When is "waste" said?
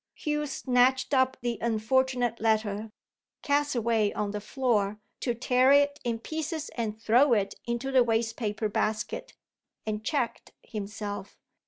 8.03-8.35